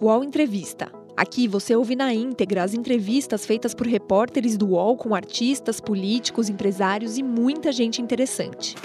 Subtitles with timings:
[0.00, 0.92] UOL Entrevista.
[1.16, 6.48] Aqui você ouve na íntegra as entrevistas feitas por repórteres do UOL com artistas, políticos,
[6.48, 8.76] empresários e muita gente interessante.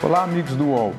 [0.00, 0.94] Olá, amigos do UOL.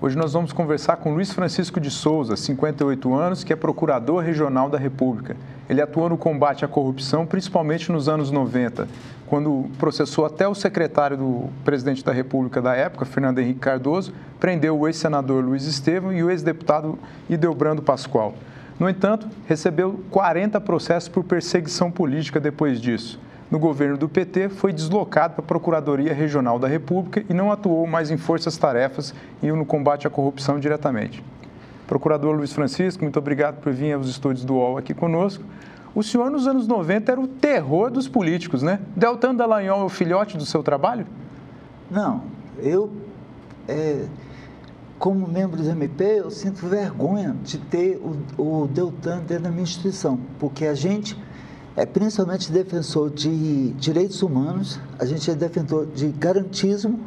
[0.00, 4.68] Hoje nós vamos conversar com Luiz Francisco de Souza, 58 anos, que é procurador regional
[4.68, 5.36] da República.
[5.68, 8.88] Ele atuou no combate à corrupção, principalmente nos anos 90,
[9.28, 14.78] quando processou até o secretário do presidente da República da época, Fernando Henrique Cardoso, prendeu
[14.78, 16.98] o ex-senador Luiz Estevam e o ex-deputado
[17.28, 18.34] Ideobrando Pascoal.
[18.78, 23.20] No entanto, recebeu 40 processos por perseguição política depois disso
[23.50, 27.86] no governo do PT, foi deslocado para a Procuradoria Regional da República e não atuou
[27.86, 31.24] mais em forças-tarefas e no combate à corrupção diretamente.
[31.86, 35.42] Procurador Luiz Francisco, muito obrigado por vir aos estúdios do UOL aqui conosco.
[35.94, 38.80] O senhor, nos anos 90, era o terror dos políticos, né?
[38.94, 41.06] Deltan Dallagnol é o filhote do seu trabalho?
[41.90, 42.22] Não,
[42.58, 42.90] eu,
[43.66, 44.04] é,
[44.98, 48.00] como membro do MP, eu sinto vergonha de ter
[48.36, 51.16] o, o Deltan dentro da minha instituição, porque a gente
[51.76, 57.00] é principalmente defensor de direitos humanos, a gente é defensor de garantismo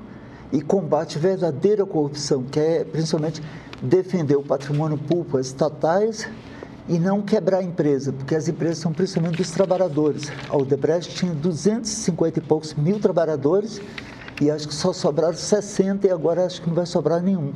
[0.52, 3.42] e combate verdadeira corrupção, que é principalmente
[3.82, 6.28] defender o patrimônio público, estatais
[6.88, 10.32] e não quebrar a empresa, porque as empresas são principalmente dos trabalhadores.
[10.50, 13.82] A Odebrecht tinha 250 e poucos mil trabalhadores
[14.42, 17.54] e acho que só sobraram 60 e agora acho que não vai sobrar nenhum.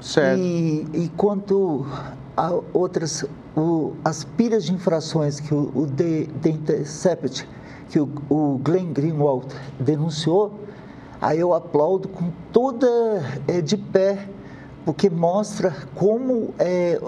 [0.00, 0.38] Certo.
[0.38, 1.86] E, e quanto
[2.36, 3.24] a outras
[3.56, 7.48] o, as pilhas de infrações que o, o The, The Intercept,
[7.88, 9.46] que o, o Glenn Greenwald
[9.80, 10.60] denunciou,
[11.20, 12.86] aí eu aplaudo com toda
[13.48, 14.28] é, de pé,
[14.86, 17.00] porque mostra como é,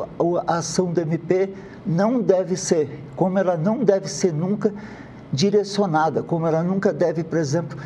[0.49, 1.55] a ação do MP
[1.87, 4.75] não deve ser, como ela não deve ser nunca
[5.33, 7.79] direcionada, como ela nunca deve, por exemplo,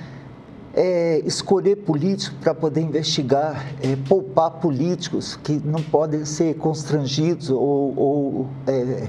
[0.75, 7.95] é, escolher políticos para poder investigar, é, poupar políticos que não podem ser constrangidos ou,
[7.95, 9.09] ou é,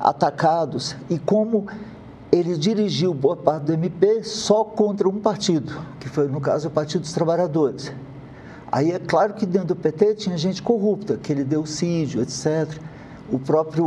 [0.00, 1.68] atacados, e como
[2.32, 6.70] ele dirigiu boa parte do MP só contra um partido, que foi, no caso, o
[6.72, 7.92] Partido dos Trabalhadores.
[8.70, 12.68] Aí é claro que dentro do PT tinha gente corrupta, que ele deu sídio, etc.
[13.30, 13.84] O próprio,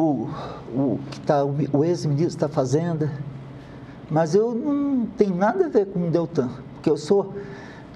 [0.73, 3.11] o, que tá, o ex-ministro da Fazenda.
[4.09, 6.49] Mas eu não tenho nada a ver com o Deltan
[6.81, 7.35] porque eu sou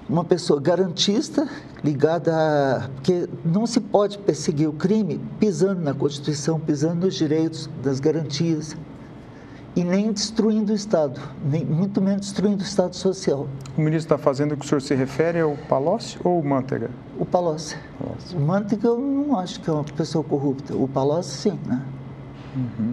[0.08, 1.48] uma pessoa garantista
[1.82, 2.88] ligada a.
[2.94, 8.76] Porque não se pode perseguir o crime pisando na Constituição, pisando nos direitos, das garantias,
[9.76, 13.46] e nem destruindo o Estado, nem, muito menos destruindo o Estado social.
[13.76, 16.90] O ministro está fazendo o que o senhor se refere ao Palocci ou o Manteiga?
[17.18, 17.76] O Palocci.
[17.98, 18.34] Palocci.
[18.34, 20.74] O Manteiga eu não acho que é uma pessoa corrupta.
[20.74, 21.82] O Palocci, sim, né?
[22.56, 22.92] Uhum.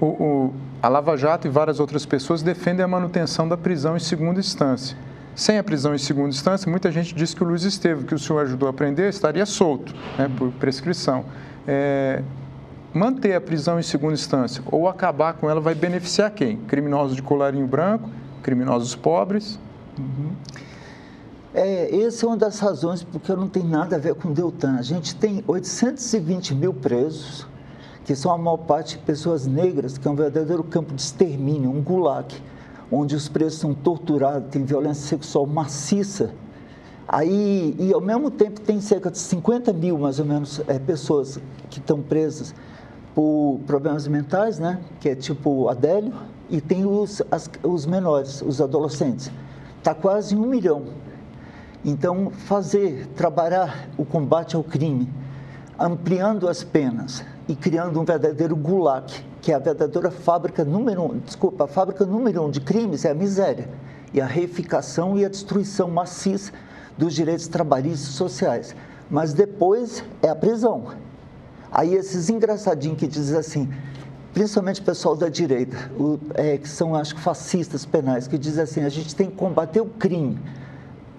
[0.00, 4.00] O, o, a Lava Jato e várias outras pessoas defendem a manutenção da prisão em
[4.00, 4.96] segunda instância.
[5.32, 8.18] Sem a prisão em segunda instância, muita gente diz que o Luiz Estevam, que o
[8.18, 11.24] senhor ajudou a prender, estaria solto, né, por prescrição.
[11.68, 12.22] É,
[12.96, 16.56] manter a prisão em segunda instância ou acabar com ela vai beneficiar quem?
[16.56, 18.08] Criminosos de colarinho branco,
[18.42, 19.58] criminosos pobres?
[19.98, 20.32] Uhum.
[21.54, 24.76] É, essa é uma das razões porque não tem nada a ver com o Deltan.
[24.78, 27.46] A gente tem 820 mil presos,
[28.04, 31.82] que são a maior parte pessoas negras, que é um verdadeiro campo de extermínio, um
[31.82, 32.34] gulag
[32.90, 36.30] onde os presos são torturados, tem violência sexual maciça.
[37.08, 41.38] Aí, e ao mesmo tempo tem cerca de 50 mil, mais ou menos, é, pessoas
[41.70, 42.54] que estão presas
[43.16, 44.78] por problemas mentais, né?
[45.00, 46.12] Que é tipo Adélio,
[46.50, 49.32] e tem os, as, os menores, os adolescentes.
[49.78, 50.88] Está quase um milhão.
[51.82, 55.10] Então, fazer, trabalhar o combate ao crime,
[55.78, 59.10] ampliando as penas e criando um verdadeiro gulag,
[59.40, 63.12] que é a verdadeira fábrica número um, desculpa, a fábrica número um de crimes é
[63.12, 63.66] a miséria
[64.12, 66.52] e a reificação e a destruição maciça
[66.98, 68.76] dos direitos trabalhistas e sociais.
[69.10, 71.05] Mas depois é a prisão.
[71.76, 73.68] Aí esses engraçadinhos que dizem assim,
[74.32, 78.64] principalmente o pessoal da direita, o, é, que são, acho que, fascistas penais, que dizem
[78.64, 80.38] assim, a gente tem que combater o crime,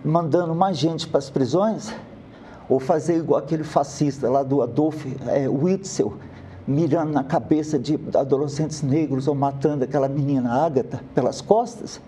[0.04, 1.94] mandando mais gente para as prisões,
[2.68, 6.16] ou fazer igual aquele fascista lá do Adolf é, Witzel,
[6.68, 12.02] mirando na cabeça de adolescentes negros ou matando aquela menina Ágata pelas costas.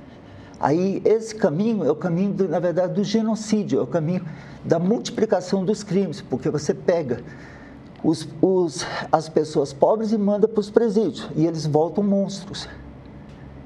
[0.60, 4.26] Aí esse caminho é o caminho, do, na verdade, do genocídio, é o caminho
[4.66, 7.22] da multiplicação dos crimes, porque você pega
[8.04, 12.68] os, os, as pessoas pobres e manda para os presídios, e eles voltam monstros.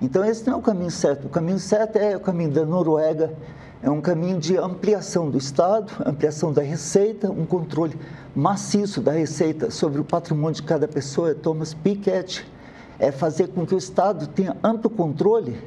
[0.01, 1.27] Então esse não é o caminho certo.
[1.27, 3.33] O caminho certo é o caminho da Noruega,
[3.81, 7.97] é um caminho de ampliação do Estado, ampliação da receita, um controle
[8.35, 11.31] maciço da receita sobre o patrimônio de cada pessoa.
[11.31, 12.45] É Thomas Piketty
[12.99, 15.57] é fazer com que o Estado tenha amplo controle,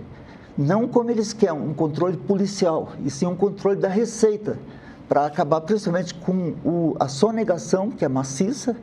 [0.56, 4.58] não como eles querem, um controle policial, e sim um controle da receita
[5.08, 8.76] para acabar principalmente com o, a sonegação, que é maciça.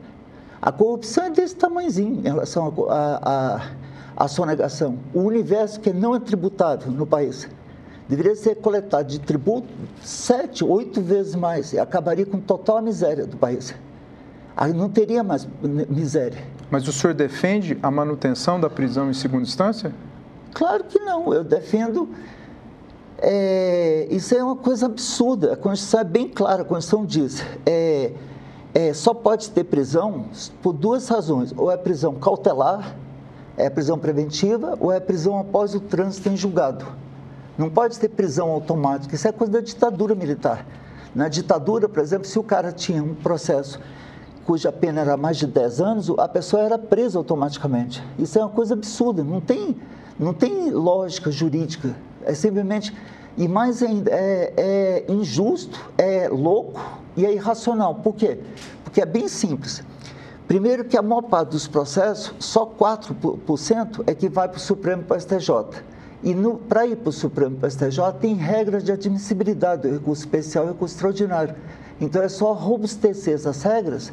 [0.60, 2.72] A corrupção é desse tamanhozinho em relação
[4.16, 4.98] à sonegação.
[5.12, 7.48] O universo que não é tributável no país
[8.08, 9.68] deveria ser coletado de tributo
[10.02, 13.74] sete, oito vezes mais e acabaria com total miséria do país.
[14.56, 15.48] Aí não teria mais
[15.88, 16.42] miséria.
[16.70, 19.92] Mas o senhor defende a manutenção da prisão em segunda instância?
[20.52, 21.34] Claro que não.
[21.34, 22.08] Eu defendo
[23.18, 25.52] é, isso é uma coisa absurda.
[25.52, 27.44] A Constituição é bem clara, a Constituição diz.
[27.64, 28.12] É,
[28.74, 30.26] é, só pode ter prisão
[30.62, 31.54] por duas razões.
[31.56, 32.96] Ou é prisão cautelar,
[33.56, 36.86] é prisão preventiva, ou é prisão após o trânsito em julgado.
[37.56, 39.14] Não pode ter prisão automática.
[39.14, 40.66] Isso é coisa da ditadura militar.
[41.14, 43.78] Na ditadura, por exemplo, se o cara tinha um processo
[44.44, 48.02] cuja pena era mais de 10 anos, a pessoa era presa automaticamente.
[48.18, 49.24] Isso é uma coisa absurda.
[49.24, 49.76] Não tem,
[50.18, 52.94] não tem lógica jurídica é simplesmente.
[53.36, 56.80] E mais ainda, é, é injusto, é louco
[57.16, 57.96] e é irracional.
[57.96, 58.38] Por quê?
[58.84, 59.82] Porque é bem simples.
[60.46, 65.02] Primeiro que a maior parte dos processos, só 4% é que vai para o Supremo
[65.02, 65.82] para o STJ.
[66.22, 66.34] E
[66.68, 70.68] para ir para o Supremo para o STJ tem regras de admissibilidade, recurso especial e
[70.68, 71.54] recurso extraordinário.
[72.00, 74.12] Então é só robustecer essas regras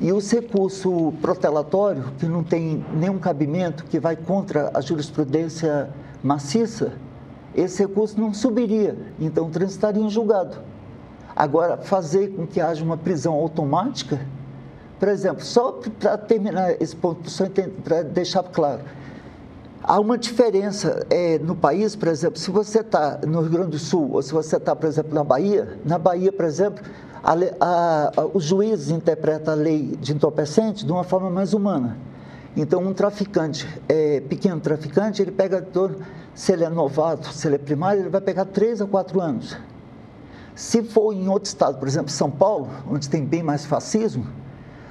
[0.00, 5.90] e o recurso protelatório, que não tem nenhum cabimento, que vai contra a jurisprudência
[6.22, 6.92] maciça,
[7.54, 10.56] esse recurso não subiria, então transitaria em julgado.
[11.34, 14.20] Agora, fazer com que haja uma prisão automática,
[14.98, 17.30] por exemplo, só para terminar esse ponto,
[17.84, 18.80] para deixar claro,
[19.82, 23.78] há uma diferença é, no país, por exemplo, se você está no Rio Grande do
[23.78, 26.84] Sul ou se você está, por exemplo, na Bahia, na Bahia, por exemplo,
[27.22, 31.96] a, a, a, os juízes interpretam a lei de entorpecente de uma forma mais humana.
[32.58, 35.64] Então, um traficante, é, pequeno traficante, ele pega
[36.34, 39.56] se ele é novato, se ele é primário, ele vai pegar três a quatro anos.
[40.56, 44.26] Se for em outro estado, por exemplo, São Paulo, onde tem bem mais fascismo,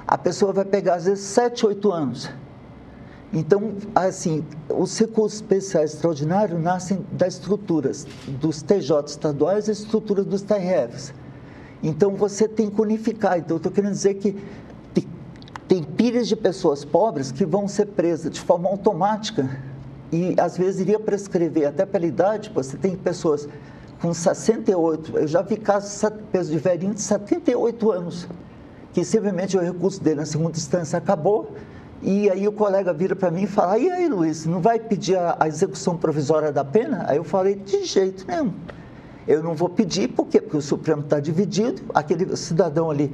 [0.08, 2.30] a pessoa vai pegar às vezes sete, oito anos.
[3.34, 8.08] Então, assim, os recursos especiais extraordinários nascem das estruturas
[8.40, 11.14] dos TJ estaduais e estruturas dos TRFs.
[11.84, 13.38] Então, você tem que unificar.
[13.38, 14.38] Então, eu estou querendo dizer que
[16.08, 19.60] pilhas de pessoas pobres que vão ser presas de forma automática
[20.10, 23.46] e às vezes iria prescrever até pela idade, você tem pessoas
[24.02, 26.02] com 68, eu já vi casos
[26.50, 28.26] de velhinho de 78 anos,
[28.94, 31.52] que simplesmente o recurso dele na segunda instância acabou,
[32.02, 35.18] e aí o colega vira para mim e fala, e aí Luiz, não vai pedir
[35.18, 37.04] a, a, execução provisória da pena?
[37.06, 38.54] Aí eu falei, de jeito nenhum.
[39.28, 40.40] Eu não vou pedir, por quê?
[40.40, 43.14] Porque o Supremo está dividido, aquele cidadão ali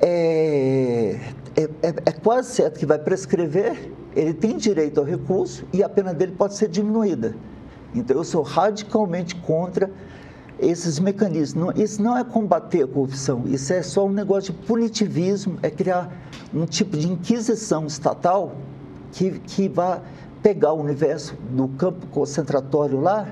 [0.00, 1.20] é,
[1.56, 5.88] é, é, é quase certo que vai prescrever, ele tem direito ao recurso e a
[5.88, 7.34] pena dele pode ser diminuída.
[7.94, 9.90] Então, eu sou radicalmente contra
[10.58, 11.74] esses mecanismos.
[11.78, 16.10] isso não é combater a corrupção, isso é só um negócio de punitivismo, é criar
[16.54, 18.52] um tipo de inquisição estatal
[19.12, 20.00] que, que vai
[20.42, 23.28] pegar o universo do campo concentratório lá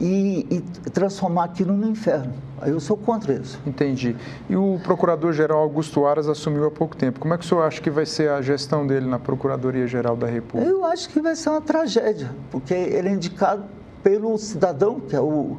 [0.00, 0.60] e, e
[0.90, 2.32] transformar aquilo no inferno.
[2.60, 3.60] Aí eu sou contra isso.
[3.66, 4.16] Entendi.
[4.48, 7.20] E o Procurador-Geral Augusto Aras assumiu há pouco tempo.
[7.20, 10.26] Como é que o senhor acha que vai ser a gestão dele na Procuradoria-Geral da
[10.26, 10.70] República?
[10.70, 13.64] Eu acho que vai ser uma tragédia, porque ele é indicado
[14.02, 15.58] pelo cidadão, que é o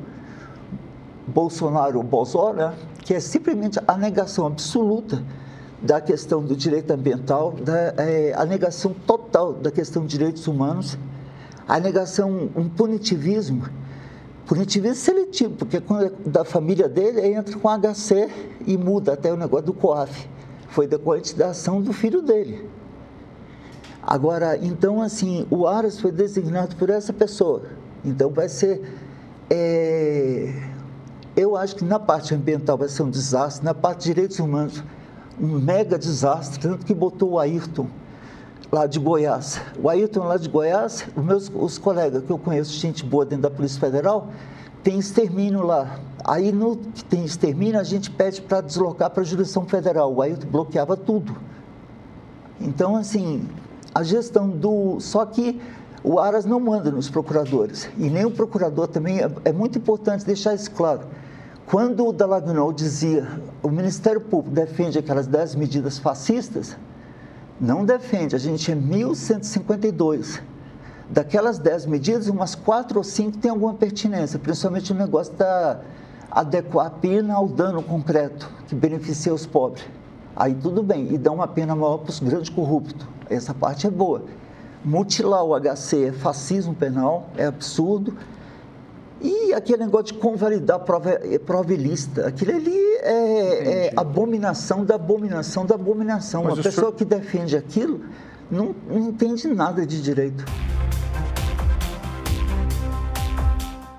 [1.27, 2.73] Bolsonaro, o Bolsonaro, né?
[3.03, 5.23] que é simplesmente a negação absoluta
[5.81, 10.97] da questão do direito ambiental, da, é, a negação total da questão de direitos humanos,
[11.67, 13.63] a negação, um punitivismo
[14.45, 18.29] punitivismo seletivo, porque quando é da família dele, entra com HC
[18.65, 20.27] e muda até o negócio do COAF.
[20.69, 22.69] Foi decorrente da ação do filho dele.
[24.01, 27.63] Agora, então, assim, o Aras foi designado por essa pessoa.
[28.03, 28.81] Então, vai ser.
[29.49, 30.53] É,
[31.35, 34.83] eu acho que na parte ambiental vai ser um desastre, na parte de direitos humanos,
[35.39, 37.87] um mega desastre, tanto que botou o Ayrton
[38.71, 39.59] lá de Goiás.
[39.81, 43.43] O Ayrton lá de Goiás, os meus os colegas que eu conheço, gente boa dentro
[43.43, 44.29] da Polícia Federal,
[44.83, 45.99] tem extermínio lá.
[46.23, 50.13] Aí no que tem extermínio, a gente pede para deslocar para a jurisdição federal.
[50.13, 51.35] O Ayrton bloqueava tudo.
[52.59, 53.47] Então, assim,
[53.93, 54.99] a gestão do.
[54.99, 55.61] Só que
[56.03, 57.89] o Aras não manda nos procuradores.
[57.97, 59.19] E nem o procurador também.
[59.19, 61.01] É, é muito importante deixar isso claro.
[61.65, 63.27] Quando o Dalagnol dizia
[63.63, 66.75] o Ministério Público defende aquelas 10 medidas fascistas,
[67.61, 68.35] não defende.
[68.35, 70.41] A gente é 1152.
[71.07, 75.79] Daquelas 10 medidas, umas 4 ou 5 têm alguma pertinência, principalmente o negócio da
[76.31, 79.85] adequar a pena ao dano concreto, que beneficia os pobres.
[80.33, 83.05] Aí tudo bem, e dá uma pena maior para os grandes corruptos.
[83.29, 84.23] Essa parte é boa.
[84.83, 88.15] Mutilar o HC é fascismo penal, é absurdo.
[89.21, 95.65] E aquele negócio de convalidar prova, prova ilícita, aquilo ali é, é abominação da abominação
[95.65, 96.43] da abominação.
[96.43, 96.97] Mas Uma pessoa senhor...
[96.97, 98.01] que defende aquilo
[98.49, 100.45] não, não entende nada de direito.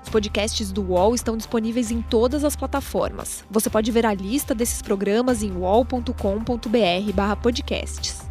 [0.03, 3.43] Os podcasts do UOL estão disponíveis em todas as plataformas.
[3.49, 8.22] Você pode ver a lista desses programas em uol.com.br/podcasts.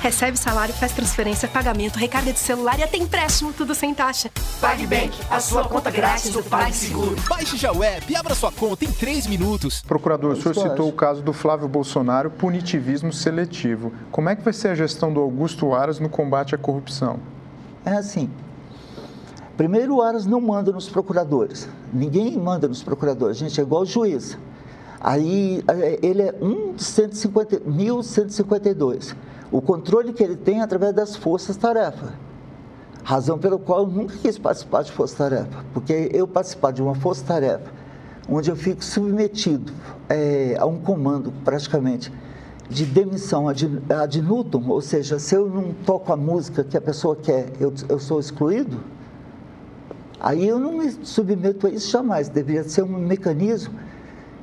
[0.00, 4.30] Recebe salário, faz transferência, pagamento, recarga de celular e até empréstimo, tudo sem taxa.
[4.60, 7.16] PagBank, a sua conta grátis do PagSeguro.
[7.28, 9.82] Baixe já o app e abra sua conta em 3 minutos.
[9.82, 13.92] Procurador, o senhor citou o caso do Flávio Bolsonaro, punitivismo seletivo.
[14.12, 17.18] Como é que vai ser a gestão do Augusto Aras no combate à corrupção?
[17.84, 18.30] É assim.
[19.56, 21.68] Primeiro, o Aras não manda nos procuradores.
[21.92, 23.36] Ninguém manda nos procuradores.
[23.38, 24.38] A gente é igual juiz.
[25.00, 29.14] Aí é, ele é um de 150, 1152.
[29.50, 32.14] O controle que ele tem é através das forças-tarefa.
[33.02, 37.72] Razão pela qual eu nunca quis participar de força-tarefa, porque eu participar de uma força-tarefa,
[38.28, 39.72] onde eu fico submetido
[40.10, 42.12] é, a um comando, praticamente,
[42.68, 46.80] de demissão ad, ad nutum, ou seja, se eu não toco a música que a
[46.82, 48.78] pessoa quer, eu, eu sou excluído,
[50.20, 52.28] aí eu não me submeto a isso jamais.
[52.28, 53.72] Deveria ser um mecanismo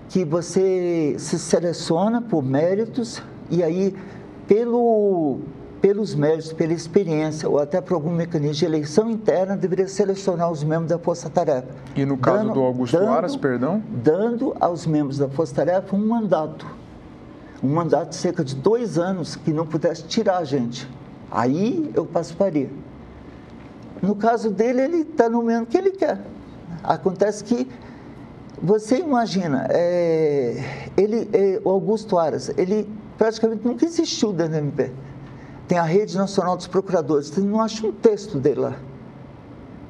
[0.09, 3.95] que você se seleciona por méritos e aí
[4.47, 5.39] pelo,
[5.81, 10.63] pelos méritos, pela experiência ou até por algum mecanismo de eleição interna, deveria selecionar os
[10.63, 11.67] membros da Força Tarefa.
[11.95, 13.83] E no caso dando, do Augusto dando, Aras, perdão?
[14.03, 16.65] Dando aos membros da Força Tarefa um mandato.
[17.63, 20.89] Um mandato de cerca de dois anos que não pudesse tirar a gente.
[21.31, 22.69] Aí eu participaria.
[24.01, 26.19] No caso dele, ele está no mesmo que ele quer.
[26.83, 27.67] Acontece que
[28.61, 34.91] você imagina, é, ele, é, o Augusto Aras, ele praticamente nunca existiu dentro do MP.
[35.67, 38.75] Tem a Rede Nacional dos Procuradores, você não acha um texto dele lá.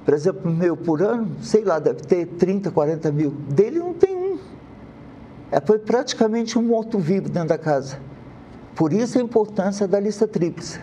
[0.05, 3.31] Por exemplo, meu por ano, sei lá, deve ter 30, 40 mil.
[3.31, 4.37] Dele não tem um.
[5.51, 7.97] É, foi praticamente um morto-vivo dentro da casa.
[8.75, 10.79] Por isso a importância da lista tríplice.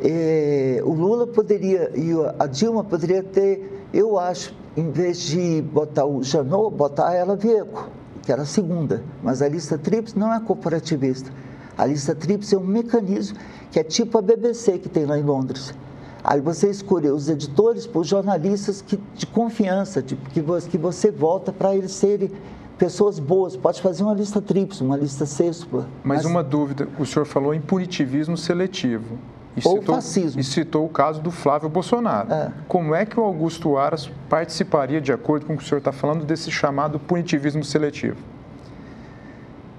[0.00, 6.06] É, o Lula poderia, e a Dilma poderia ter, eu acho, em vez de botar
[6.06, 7.90] o Janot, botar ela Vieco
[8.22, 11.30] que era a segunda, mas a lista TRIPS não é corporativista.
[11.76, 13.36] A lista TRIPS é um mecanismo
[13.70, 15.74] que é tipo a BBC que tem lá em Londres.
[16.22, 21.10] Aí você escolhe os editores por jornalistas que, de confiança, de, que, você, que você
[21.10, 22.30] volta para eles serem
[22.78, 23.56] pessoas boas.
[23.56, 25.66] Pode fazer uma lista TRIPS, uma lista sexta.
[25.72, 29.18] Mas, mas uma dúvida, o senhor falou em punitivismo seletivo.
[29.56, 30.40] E ou citou, fascismo.
[30.40, 32.32] E citou o caso do Flávio Bolsonaro.
[32.32, 32.52] É.
[32.66, 35.92] Como é que o Augusto Aras participaria, de acordo com o que o senhor está
[35.92, 38.16] falando, desse chamado punitivismo seletivo?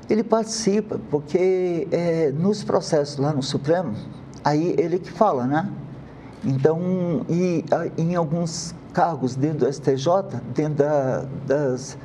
[0.09, 3.95] Ele participa porque é, nos processos lá no Supremo,
[4.43, 5.69] aí ele que fala, né?
[6.45, 7.63] Então, e
[7.97, 11.97] em alguns cargos dentro do STJ, dentro da, das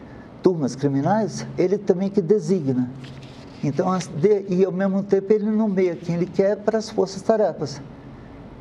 [0.43, 2.89] turmas criminais, ele também que designa.
[3.63, 3.89] Então,
[4.49, 7.81] e ao mesmo tempo ele nomeia quem ele quer para as forças-tarefas.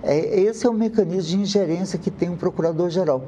[0.02, 3.24] É, esse é o mecanismo de ingerência que tem um procurador-geral.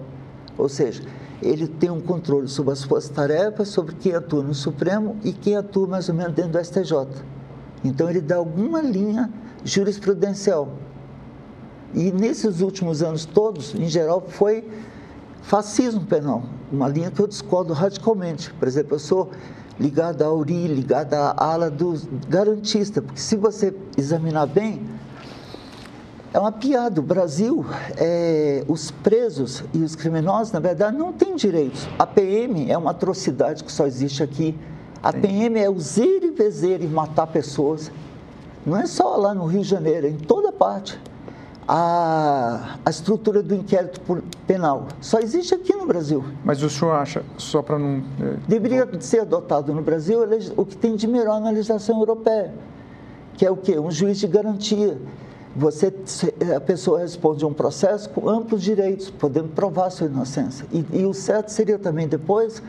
[0.57, 1.03] Ou seja,
[1.41, 5.88] ele tem um controle sobre as forças-tarefas, sobre quem atua no Supremo e quem atua
[5.88, 7.07] mais ou menos dentro do STJ.
[7.83, 9.31] Então, ele dá alguma linha
[9.63, 10.69] jurisprudencial.
[11.93, 14.67] E nesses últimos anos todos, em geral, foi
[15.41, 18.53] fascismo penal, uma linha que eu discordo radicalmente.
[18.53, 19.31] Por exemplo, eu sou
[19.79, 21.93] ligada à URI, ligada à ala do
[22.27, 24.86] garantista, porque se você examinar bem,
[26.33, 27.00] é uma piada.
[27.00, 27.65] O Brasil,
[27.98, 31.88] é, os presos e os criminosos, na verdade, não têm direitos.
[31.98, 34.55] A PM é uma atrocidade que só existe aqui.
[35.01, 37.89] A PM é usar e e matar pessoas.
[38.65, 41.00] Não é só lá no Rio de Janeiro, é em toda parte
[41.71, 44.01] a, a estrutura do inquérito
[44.47, 44.88] penal.
[44.99, 46.25] Só existe aqui no Brasil.
[46.43, 48.01] Mas o senhor acha, só para não.
[48.19, 48.38] É...
[48.47, 50.19] Deveria ser adotado no Brasil
[50.57, 52.51] o que tem de melhor na legislação europeia,
[53.35, 53.77] que é o quê?
[53.77, 54.97] Um juiz de garantia.
[55.55, 55.93] Você,
[56.55, 60.65] a pessoa responde a um processo com amplos direitos, podendo provar sua inocência.
[60.71, 62.63] E, e o certo seria também depois,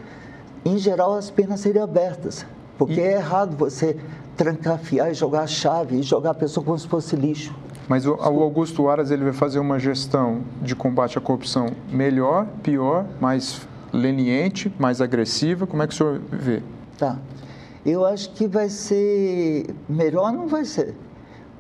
[0.62, 2.44] em geral, as penas seriam abertas.
[2.76, 3.04] Porque e...
[3.04, 3.96] é errado você
[4.36, 7.54] trancafiar e jogar a chave e jogar a pessoa como se fosse lixo.
[7.90, 12.46] Mas o, o, Augusto Aras ele vai fazer uma gestão de combate à corrupção melhor,
[12.62, 15.66] pior, mais leniente, mais agressiva?
[15.66, 16.62] Como é que o senhor vê?
[16.96, 17.18] Tá.
[17.84, 20.94] Eu acho que vai ser melhor, não vai ser.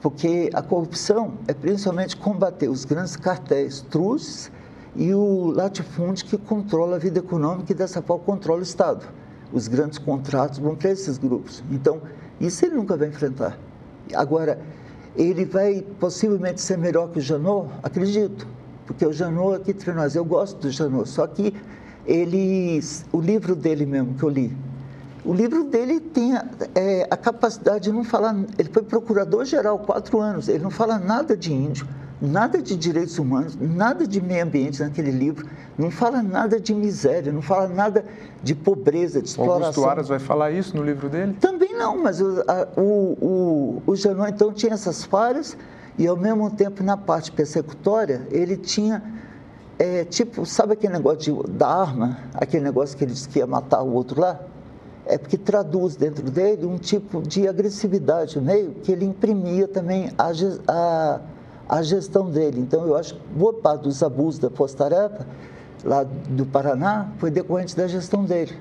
[0.00, 4.52] Porque a corrupção é principalmente combater os grandes cartéis, trus
[4.94, 9.04] e o latifúndio que controla a vida econômica e dessa forma controla o Estado.
[9.52, 11.60] Os grandes contratos vão para esses grupos.
[11.72, 12.00] Então,
[12.40, 13.58] isso ele nunca vai enfrentar.
[14.14, 14.60] Agora,
[15.16, 17.68] ele vai possivelmente ser melhor que o Janot?
[17.82, 18.46] Acredito,
[18.86, 21.54] porque o Janot aqui entre nós, eu gosto do Janot, só que
[22.06, 22.80] ele,
[23.12, 24.56] o livro dele mesmo que eu li,
[25.24, 26.34] o livro dele tem
[26.74, 28.34] é, a capacidade de não falar.
[28.58, 31.86] Ele foi procurador-geral quatro anos, ele não fala nada de índio,
[32.20, 35.46] nada de direitos humanos, nada de meio ambiente naquele livro,
[35.78, 38.04] não fala nada de miséria, não fala nada
[38.42, 39.64] de pobreza, de exploração.
[39.64, 41.36] Augusto Aras vai falar isso no livro dele?
[41.40, 42.82] Também não, mas o, a, o,
[43.20, 45.56] o, o Janot, então, tinha essas falhas
[45.98, 49.02] e, ao mesmo tempo, na parte persecutória, ele tinha.
[49.78, 53.46] É, tipo, sabe aquele negócio de, da arma, aquele negócio que ele disse que ia
[53.46, 54.38] matar o outro lá?
[55.06, 60.10] é porque traduz dentro dele um tipo de agressividade no meio que ele imprimia também
[60.16, 60.30] a,
[60.68, 61.20] a,
[61.70, 62.60] a gestão dele.
[62.60, 65.24] Então, eu acho que boa parte dos abusos da Postarepa,
[65.84, 68.58] lá do Paraná, foi decorrente da gestão dele.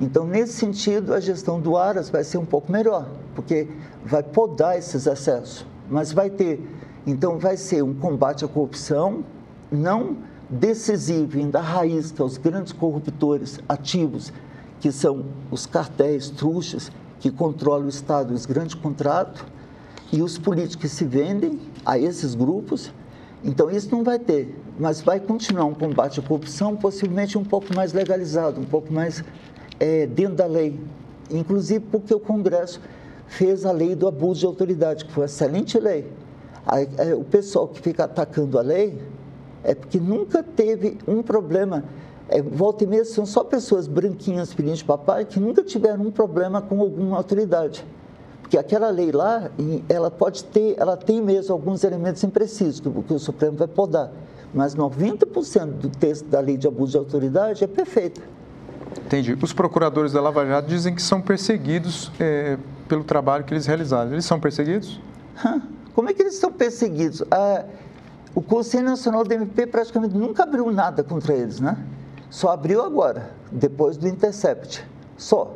[0.00, 3.68] Então, nesse sentido, a gestão do Aras vai ser um pouco melhor, porque
[4.02, 6.66] vai podar esses acessos, mas vai ter.
[7.06, 9.22] Então, vai ser um combate à corrupção,
[9.70, 10.16] não
[10.48, 14.32] decisivo, ainda raiz, que é os grandes corruptores ativos
[14.80, 19.44] que são os cartéis truxas que controlam o Estado, os grandes contratos,
[20.12, 22.92] e os políticos se vendem a esses grupos.
[23.44, 27.74] Então, isso não vai ter, mas vai continuar um combate à corrupção, possivelmente um pouco
[27.74, 29.24] mais legalizado, um pouco mais
[29.78, 30.78] é, dentro da lei.
[31.30, 32.80] Inclusive porque o Congresso
[33.26, 36.06] fez a lei do abuso de autoridade, que foi uma excelente lei.
[36.98, 39.00] É, o pessoal que fica atacando a lei
[39.62, 41.84] é porque nunca teve um problema
[42.30, 46.12] é, volta e meia são só pessoas branquinhas, filhinhas de papai, que nunca tiveram um
[46.12, 47.84] problema com alguma autoridade.
[48.50, 49.48] Porque aquela lei lá,
[49.88, 54.10] ela pode ter, ela tem mesmo alguns elementos imprecisos, que, que o Supremo vai podar.
[54.52, 58.20] Mas 90% do texto da lei de abuso de autoridade é perfeito.
[59.06, 59.38] Entendi.
[59.40, 64.10] Os procuradores da Lava Jato dizem que são perseguidos é, pelo trabalho que eles realizaram.
[64.10, 65.00] Eles são perseguidos?
[65.94, 67.22] Como é que eles são perseguidos?
[67.30, 67.64] Ah,
[68.34, 71.78] o Conselho Nacional do MP praticamente nunca abriu nada contra eles, né?
[72.28, 74.84] Só abriu agora, depois do Intercept.
[75.16, 75.54] Só.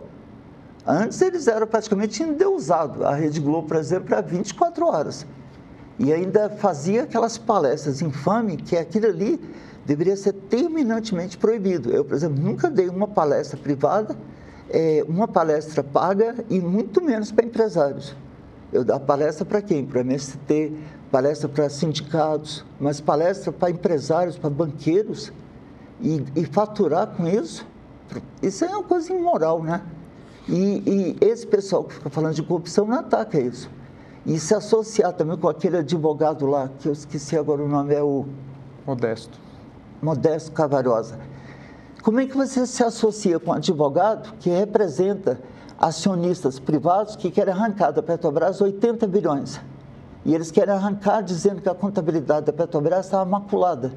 [0.86, 3.02] Antes eles eram praticamente endeusados.
[3.02, 5.26] A Rede Globo, por exemplo, era 24 horas.
[5.98, 9.40] E ainda fazia aquelas palestras infames que aquilo ali
[9.86, 11.90] deveria ser terminantemente proibido.
[11.90, 14.16] Eu, por exemplo, nunca dei uma palestra privada,
[14.68, 18.14] é, uma palestra paga e muito menos para empresários.
[18.72, 19.86] Eu dou palestra para quem?
[19.86, 20.72] Para MST,
[21.10, 25.32] palestra para sindicatos, mas palestra para empresários, para banqueiros
[26.00, 27.64] e, e faturar com isso,
[28.42, 29.80] isso é uma coisa imoral, né?
[30.48, 33.70] E, e, esse pessoal que fica falando de corrupção não ataca isso.
[34.26, 38.02] E se associar também com aquele advogado lá, que eu esqueci agora o nome, é
[38.02, 38.26] o.
[38.86, 39.38] Modesto.
[40.02, 41.18] Modesto Cavariosa.
[42.02, 45.40] Como é que você se associa com um advogado que representa
[45.78, 49.58] acionistas privados que querem arrancar da Petrobras 80 bilhões?
[50.24, 53.92] E eles querem arrancar dizendo que a contabilidade da Petrobras estava maculada.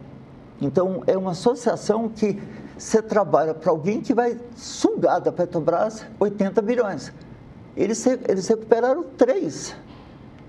[0.62, 2.42] Então, é uma associação que
[2.78, 7.12] você trabalha para alguém que vai sugar da Petrobras 80 bilhões.
[7.76, 9.76] Eles, eles recuperaram três.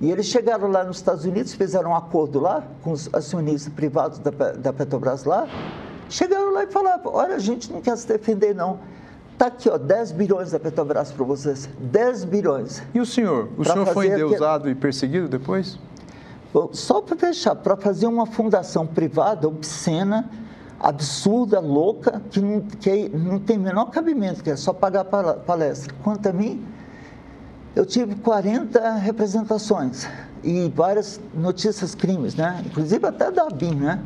[0.01, 4.19] E eles chegaram lá nos Estados Unidos, fizeram um acordo lá com os acionistas privados
[4.19, 5.49] da, da Petrobras lá.
[6.09, 8.79] Chegaram lá e falaram: olha, a gente não quer se defender, não.
[9.33, 11.69] Está aqui, ó, 10 bilhões da Petrobras para vocês.
[11.79, 12.83] 10 bilhões.
[12.95, 13.49] E o senhor?
[13.57, 15.79] O senhor foi endeusado e perseguido depois?
[16.73, 20.31] Só para fechar, para fazer uma fundação privada obscena,
[20.81, 25.95] absurda, louca, que não, que não tem menor cabimento, que é só pagar palestra.
[26.03, 26.65] Quanto a mim,
[27.75, 30.07] eu tive 40 representações
[30.43, 32.63] e várias notícias crimes, né?
[32.67, 34.03] Inclusive até da ABIN, né?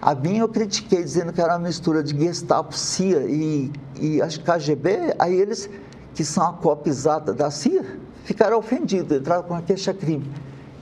[0.00, 4.40] A BIM eu critiquei dizendo que era uma mistura de Gestapo, CIA e, e acho
[4.40, 5.68] que KGB, aí eles,
[6.14, 7.84] que são a cópia exata da CIA,
[8.24, 10.30] ficaram ofendidos, entraram com a queixa-crime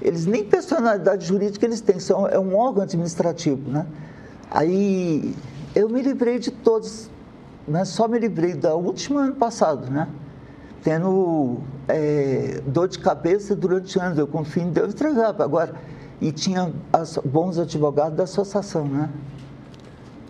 [0.04, 3.86] eles nem personalidade jurídica eles têm, são, é um órgão administrativo, né?
[4.50, 5.34] Aí
[5.74, 7.10] eu me livrei de todos,
[7.66, 7.84] né?
[7.84, 10.08] só me livrei da última ano passado, né?
[10.82, 15.42] Tendo é, dor de cabeça durante anos, eu confio em Deus entregava.
[15.42, 15.74] Agora,
[16.20, 19.10] e tinha as, bons advogados da associação, né?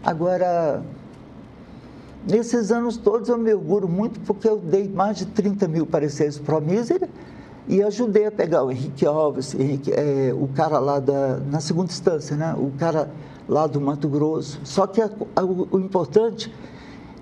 [0.03, 0.83] Agora,
[2.27, 6.39] nesses anos todos eu me orgulho muito porque eu dei mais de 30 mil pareceres
[6.39, 7.09] para a Misery,
[7.67, 11.91] e ajudei a pegar o Henrique Alves, Henrique, é, o cara lá da, na segunda
[11.91, 12.55] instância, né?
[12.59, 13.11] o cara
[13.49, 14.61] lá do Mato Grosso.
[14.65, 16.53] Só que a, a, o, importante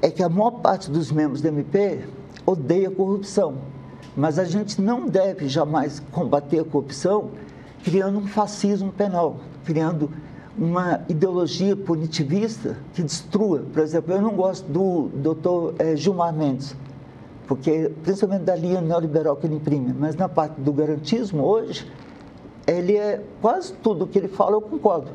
[0.01, 2.05] é que a maior parte dos membros do MP
[2.45, 3.55] odeia a corrupção.
[4.17, 7.31] Mas a gente não deve jamais combater a corrupção
[7.83, 10.11] criando um fascismo penal, criando
[10.57, 13.65] uma ideologia punitivista que destrua.
[13.73, 16.77] Por exemplo, eu não gosto do doutor é, Gilmar Mendes
[17.47, 21.87] porque principalmente da linha neoliberal que ele imprime, mas na parte do garantismo hoje,
[22.67, 25.09] ele é quase tudo que ele fala eu concordo.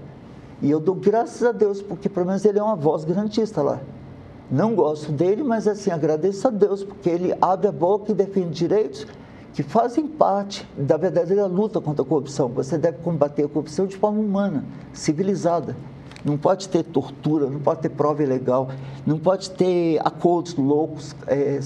[0.62, 3.80] E eu dou graças a Deus, porque pelo menos ele é uma voz garantista lá.
[4.50, 8.52] Não gosto dele, mas assim, agradeço a Deus, porque ele abre a boca e defende
[8.52, 9.06] direitos
[9.54, 12.48] que fazem parte da verdadeira luta contra a corrupção.
[12.50, 15.76] Você deve combater a corrupção de forma humana, civilizada.
[16.26, 18.70] Não pode ter tortura, não pode ter prova ilegal,
[19.06, 21.16] não pode ter acordos loucos.
[21.28, 21.60] É,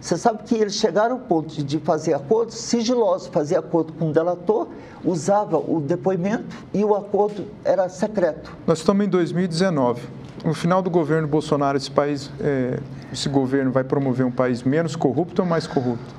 [0.00, 4.12] você sabe que eles chegaram ao ponto de fazer acordos sigilosos, fazer acordo com o
[4.12, 4.68] delator,
[5.04, 8.56] usava o depoimento e o acordo era secreto.
[8.66, 10.02] Nós estamos em 2019.
[10.44, 12.78] No final do governo Bolsonaro, esse país, é,
[13.12, 16.14] esse governo vai promover um país menos corrupto ou mais corrupto?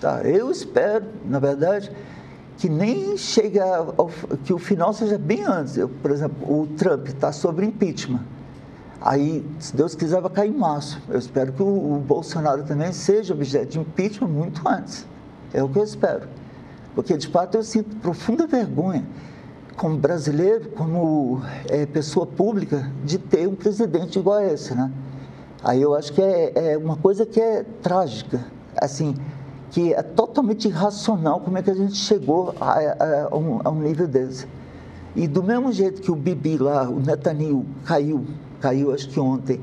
[0.00, 1.90] Tá, eu espero, na verdade,
[2.60, 4.10] que nem chegue ao,
[4.44, 5.78] que o final seja bem antes.
[5.78, 8.20] Eu, por exemplo, o Trump está sobre impeachment.
[9.00, 11.00] Aí, se Deus quiser, vai cair em março.
[11.08, 15.06] Eu espero que o, o, Bolsonaro também seja objeto de impeachment muito antes.
[15.54, 16.28] É o que eu espero.
[16.94, 19.06] Porque, de fato, eu sinto profunda vergonha,
[19.74, 24.92] como brasileiro, como é, pessoa pública, de ter um presidente igual a esse, né?
[25.64, 28.44] Aí eu acho que é, é uma coisa que é trágica,
[28.76, 29.14] assim,
[29.70, 33.70] que é totalmente irracional como é que a gente chegou a, a, a, um, a
[33.70, 34.46] um nível desse.
[35.14, 38.24] E do mesmo jeito que o Bibi lá, o Netanyahu, caiu
[38.60, 39.60] caiu acho que ontem.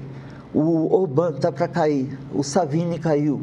[0.54, 3.42] O Orbán está para cair, o Savini caiu.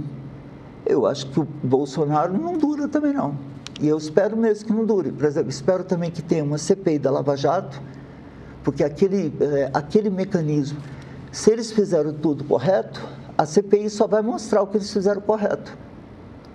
[0.85, 3.37] Eu acho que o Bolsonaro não dura também não.
[3.81, 5.12] E eu espero mesmo que não dure.
[5.12, 7.81] Por exemplo, espero também que tenha uma CPI da Lava Jato,
[8.62, 10.79] porque aquele, é, aquele mecanismo,
[11.33, 13.00] se eles fizeram tudo correto,
[13.37, 15.77] a CPI só vai mostrar o que eles fizeram correto.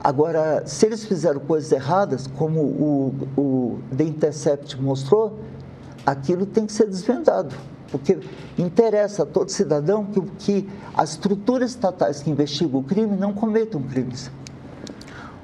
[0.02, 5.40] Agora, se eles fizeram coisas erradas, como o, o The Intercept mostrou,
[6.06, 7.54] aquilo tem que ser desvendado
[7.92, 8.20] porque
[8.58, 13.82] interessa a todo cidadão que, que as estruturas estatais que investigam o crime não cometam
[13.82, 14.32] crimes.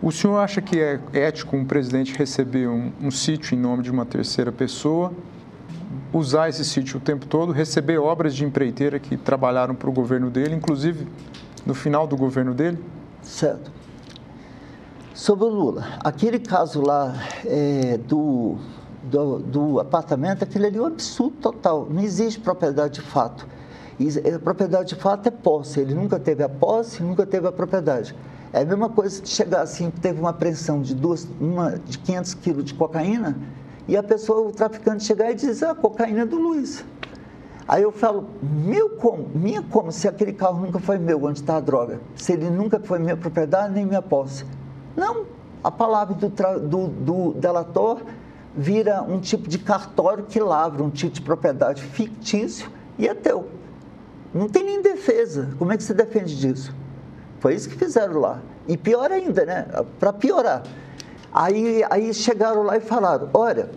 [0.02, 3.90] O senhor acha que é ético um presidente receber um, um sítio em nome de
[3.90, 5.12] uma terceira pessoa,
[6.14, 10.30] usar esse sítio o tempo todo, receber obras de empreiteira que trabalharam para o governo
[10.30, 11.08] dele, inclusive
[11.66, 12.78] no final do governo dele?
[13.22, 13.72] Certo.
[15.16, 18.58] Sobre o Lula, aquele caso lá é, do
[19.02, 21.88] do, do apartamento, aquilo ali é um absurdo total.
[21.90, 23.48] Não existe propriedade de fato.
[23.98, 25.80] E a propriedade de fato é posse.
[25.80, 28.14] Ele nunca teve a posse, nunca teve a propriedade.
[28.52, 32.34] É a mesma coisa de chegar assim, teve uma apreensão de, duas, uma, de 500
[32.34, 33.38] quilos de cocaína
[33.88, 36.84] e a pessoa, o traficante, chegar e dizer, ah, a cocaína é do Luiz.
[37.66, 39.30] Aí eu falo, meu como?
[39.34, 39.94] Minha como?
[39.94, 42.02] Se aquele carro nunca foi meu onde está a droga.
[42.16, 44.46] Se ele nunca foi minha propriedade nem minha posse.
[44.96, 45.26] Não,
[45.64, 48.02] a palavra do, do, do delator
[48.56, 53.48] vira um tipo de cartório que lavra um tipo de propriedade fictício e é teu.
[54.34, 55.50] Não tem nem defesa.
[55.58, 56.74] Como é que você defende disso?
[57.40, 58.40] Foi isso que fizeram lá.
[58.68, 59.68] E pior ainda, né?
[60.00, 60.64] Para piorar.
[61.34, 63.70] Aí, aí chegaram lá e falaram: olha,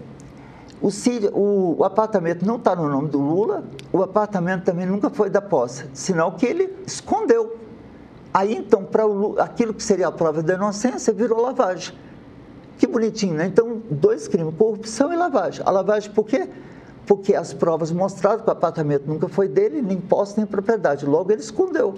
[0.81, 0.89] o,
[1.33, 5.41] o, o apartamento não está no nome do Lula, o apartamento também nunca foi da
[5.41, 7.57] posse, senão que ele escondeu.
[8.33, 9.05] Aí então, para
[9.43, 11.95] aquilo que seria a prova da inocência, virou lavagem.
[12.77, 13.47] Que bonitinho, né?
[13.47, 15.63] Então, dois crimes, corrupção e lavagem.
[15.65, 16.49] A lavagem por quê?
[17.07, 21.07] Porque as provas mostraram que o apartamento nunca foi dele, nem posse, nem propriedade.
[21.07, 21.95] Logo, ele escondeu.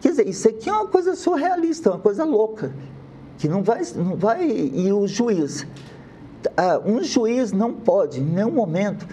[0.00, 2.72] Quer dizer, isso aqui é uma coisa surrealista, uma coisa louca,
[3.38, 3.82] que não vai...
[3.96, 5.66] Não vai e o juiz...
[6.56, 9.04] Ah, um juiz não pode, em nenhum momento,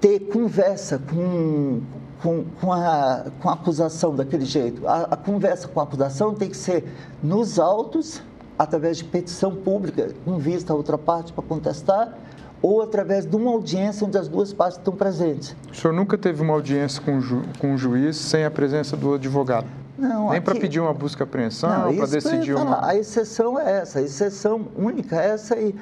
[0.00, 1.80] ter conversa com,
[2.22, 4.86] com, com, a, com a acusação daquele jeito.
[4.86, 6.84] A, a conversa com a acusação tem que ser
[7.22, 8.22] nos autos
[8.58, 12.16] através de petição pública com vista a outra parte para contestar
[12.62, 15.54] ou através de uma audiência onde as duas partes estão presentes.
[15.70, 19.14] O senhor nunca teve uma audiência com, ju com o juiz sem a presença do
[19.14, 19.66] advogado?
[19.98, 22.86] Não, Nem para pedir uma busca apreensão, para decidir uma...
[22.86, 25.74] A exceção é essa, a exceção única é essa e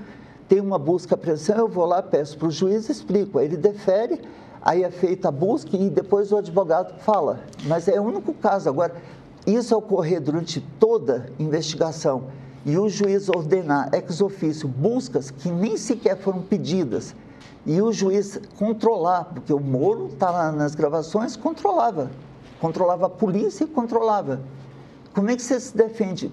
[0.49, 4.21] tem uma busca apreensão, eu vou lá, peço para o juiz, explico, ele defere,
[4.65, 7.41] aí é feita a busca e depois o advogado fala.
[7.67, 8.71] Mas é o único caso.
[8.71, 8.95] Agora,
[9.47, 12.25] isso ocorrer durante toda a investigação
[12.65, 17.15] e o juiz ordenar ex ofício buscas que nem sequer foram pedidas
[17.67, 22.11] e o juiz controlar, porque o Moro está lá nas gravações, controlava.
[22.61, 24.41] Controlava a polícia e controlava.
[25.15, 26.33] Como é que você se defende?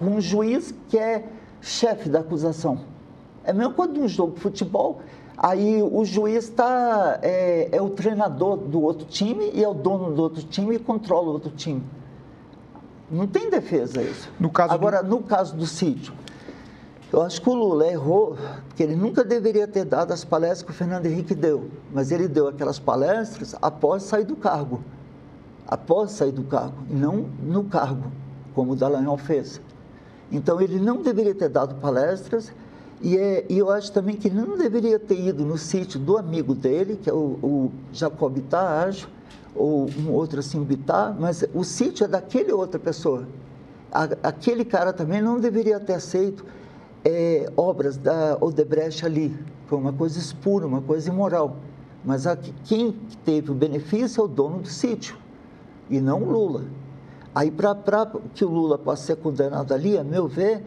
[0.00, 1.26] Um juiz que é
[1.60, 2.80] chefe da acusação.
[3.44, 5.00] É mesmo quando um jogo de futebol,
[5.36, 10.14] aí o juiz está é, é o treinador do outro time e é o dono
[10.14, 11.82] do outro time e controla o outro time.
[13.10, 14.28] Não tem defesa isso.
[14.38, 15.08] No caso Agora, do...
[15.08, 16.12] no caso do sítio,
[17.12, 20.70] eu acho que o Lula errou, porque ele nunca deveria ter dado as palestras que
[20.70, 24.82] o Fernando Henrique deu, mas ele deu aquelas palestras após sair do cargo.
[25.68, 28.10] Após sair do cargo, e não no cargo,
[28.54, 29.60] como o Dallagnol fez.
[30.30, 32.52] Então, ele não deveria ter dado palestras,
[33.02, 36.16] e, é, e, eu acho também que ele não deveria ter ido no sítio do
[36.16, 39.06] amigo dele, que é o, o Jacob Taage,
[39.56, 43.26] ou um outro assim, Bitar, mas o sítio é daquele outra pessoa.
[44.22, 46.44] aquele cara também não deveria ter aceito
[47.04, 49.36] é, obras da Odebrecht ali.
[49.66, 51.56] Foi uma coisa espura, uma coisa imoral.
[52.04, 55.16] Mas aqui, quem teve o benefício é o dono do sítio,
[55.90, 56.64] e não o Lula.
[57.34, 57.74] Aí, para
[58.34, 60.64] que o Lula possa ser condenado ali, a meu ver,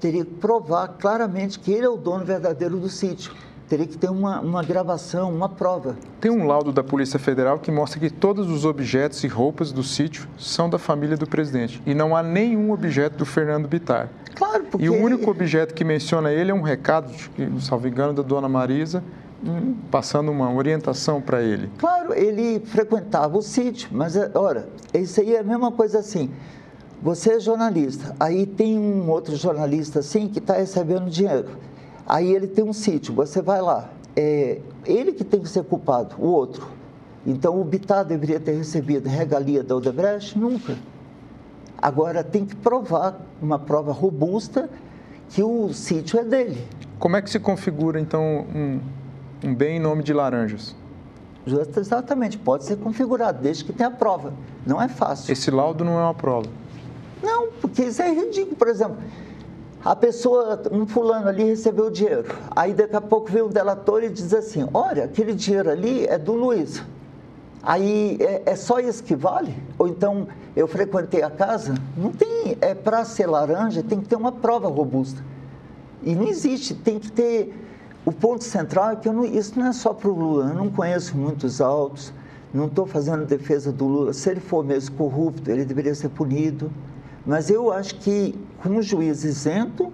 [0.00, 3.34] teria que provar claramente que ele é o dono verdadeiro do sítio
[3.68, 5.94] teria que ter uma, uma gravação, uma prova.
[6.20, 9.82] Tem um laudo da Polícia Federal que mostra que todos os objetos e roupas do
[9.82, 11.80] sítio são da família do presidente.
[11.84, 14.08] E não há nenhum objeto do Fernando Bitar.
[14.34, 14.86] Claro, porque...
[14.86, 17.12] E o único objeto que menciona ele é um recado,
[17.60, 19.04] salvo engano, da dona Marisa,
[19.44, 21.70] hum, passando uma orientação para ele.
[21.78, 26.30] Claro, ele frequentava o sítio, mas, é, ora, isso aí é a mesma coisa assim.
[27.00, 31.50] Você é jornalista, aí tem um outro jornalista assim que está recebendo dinheiro.
[32.04, 33.88] Aí ele tem um sítio, você vai lá.
[34.16, 36.66] É ele que tem que ser culpado, o outro.
[37.24, 40.36] Então o Bittar deveria ter recebido regalia da Odebrecht?
[40.36, 40.76] Nunca.
[41.80, 44.68] Agora tem que provar, uma prova robusta,
[45.28, 46.66] que o sítio é dele.
[46.98, 48.80] Como é que se configura então um,
[49.44, 50.74] um bem em nome de laranjas?
[51.76, 54.32] Exatamente, pode ser configurado, desde que tenha prova.
[54.66, 55.32] Não é fácil.
[55.32, 56.48] Esse laudo não é uma prova.
[57.22, 58.56] Não, porque isso é ridículo.
[58.56, 58.96] Por exemplo,
[59.84, 62.24] a pessoa, um fulano ali recebeu o dinheiro.
[62.54, 66.18] Aí daqui a pouco vem um delator e diz assim: olha, aquele dinheiro ali é
[66.18, 66.82] do Luiz.
[67.62, 69.54] Aí é, é só isso que vale?
[69.78, 71.74] Ou então eu frequentei a casa?
[71.96, 75.22] Não tem, é para ser laranja, tem que ter uma prova robusta.
[76.02, 77.54] E não existe, tem que ter.
[78.04, 80.48] O ponto central é que não, isso não é só para o Lula.
[80.48, 82.12] Eu não conheço muitos autos,
[82.54, 84.12] não estou fazendo defesa do Lula.
[84.12, 86.70] Se ele for mesmo corrupto, ele deveria ser punido.
[87.28, 89.92] Mas eu acho que com um juiz isento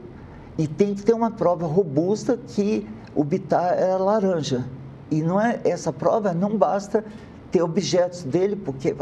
[0.57, 4.65] e tem que ter uma prova robusta que o Bitar era laranja.
[5.11, 7.05] E não é essa prova não basta
[7.51, 8.95] ter objetos dele, porque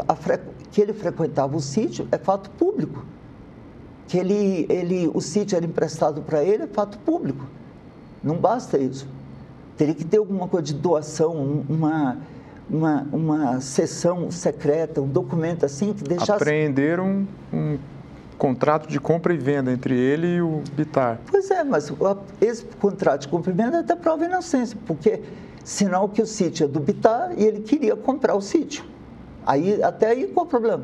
[0.71, 3.05] que ele frequentava o sítio é fato público.
[4.07, 7.45] Que ele, ele, o sítio era emprestado para ele é fato público.
[8.23, 9.07] Não basta isso.
[9.77, 12.17] Teria que ter alguma coisa de doação, uma,
[12.67, 16.31] uma, uma sessão secreta, um documento assim que deixasse.
[16.31, 17.77] Apreenderam um
[18.43, 21.17] contrato de compra e venda entre ele e o Bitar.
[21.31, 21.89] Pois é, mas
[22.41, 25.21] esse contrato de compra e venda até prova inocência, porque
[25.63, 28.83] sinal que o sítio é do Bitar e ele queria comprar o sítio.
[29.45, 30.83] Aí, até aí, qual o problema?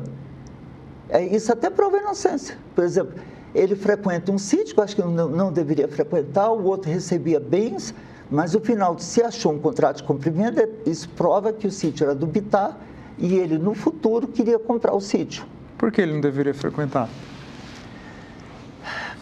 [1.10, 2.56] É, isso até prova inocência.
[2.74, 3.12] Por exemplo,
[3.54, 7.38] ele frequenta um sítio que eu acho que não, não deveria frequentar, o outro recebia
[7.38, 7.94] bens,
[8.30, 11.70] mas no final, se achou um contrato de compra e venda, isso prova que o
[11.70, 12.78] sítio era do Bitar
[13.18, 15.44] e ele, no futuro, queria comprar o sítio.
[15.76, 17.06] Por que ele não deveria frequentar?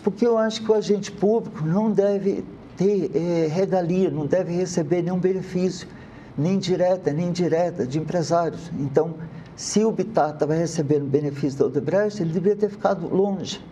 [0.09, 2.43] Porque eu acho que o agente público não deve
[2.79, 5.87] ter é, regalia, não deve receber nenhum benefício,
[6.35, 8.73] nem direta, nem indireta, de empresários.
[8.81, 9.17] Então,
[9.55, 13.63] se o Bitar estava recebendo benefício da Odebrecht, ele deveria ter ficado longe.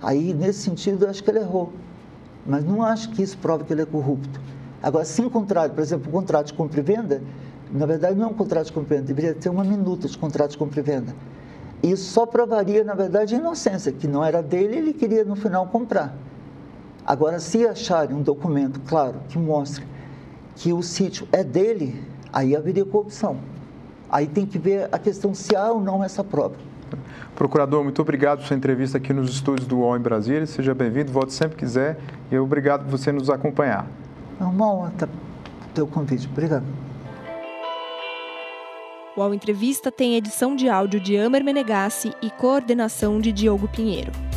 [0.00, 1.70] Aí, nesse sentido, eu acho que ele errou.
[2.46, 4.40] Mas não acho que isso prova que ele é corrupto.
[4.82, 7.20] Agora, se o contrário, por exemplo, o contrato de compra e venda,
[7.70, 10.16] na verdade não é um contrato de compra e venda, deveria ter uma minuta de
[10.16, 11.14] contrato de compra e venda.
[11.82, 15.36] Isso só provaria, na verdade, a inocência, que não era dele e ele queria no
[15.36, 16.14] final comprar.
[17.06, 19.84] Agora, se acharem um documento claro que mostre
[20.56, 23.38] que o sítio é dele, aí haveria corrupção.
[24.10, 26.56] Aí tem que ver a questão se há ou não essa prova.
[27.36, 30.46] Procurador, muito obrigado por sua entrevista aqui nos estúdios do UOL em Brasília.
[30.46, 31.98] Seja bem-vindo, volte sempre que quiser
[32.30, 33.86] e obrigado por você nos acompanhar.
[34.40, 36.28] É uma honra o teu convite.
[36.30, 36.64] Obrigado.
[39.26, 44.27] O Entrevista tem edição de áudio de Amer Menegassi e coordenação de Diogo Pinheiro.